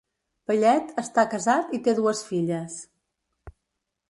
Paillet 0.51 0.87
està 1.01 1.25
casat 1.35 1.77
i 1.79 1.83
té 1.89 1.95
dues 2.01 2.25
filles. 2.31 2.81